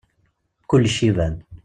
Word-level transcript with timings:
Kulec 0.69 0.97
iban. 1.09 1.35